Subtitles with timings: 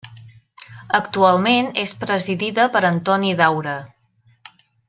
[0.99, 3.77] Actualment, és presidida per Antoni Daura.